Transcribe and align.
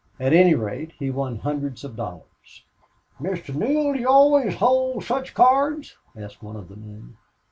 At 0.19 0.33
any 0.33 0.55
rate, 0.55 0.93
he 0.97 1.11
won 1.11 1.37
hundreds 1.37 1.83
of 1.83 1.95
dollars. 1.95 2.63
"Mr. 3.21 3.53
Neale, 3.53 3.93
do 3.93 3.99
you 3.99 4.07
always 4.09 4.55
hold 4.55 5.03
such 5.03 5.35
cards?" 5.35 5.95
asked 6.17 6.41
one 6.41 6.55
of 6.55 6.69
the 6.69 6.75
men. 6.75 7.17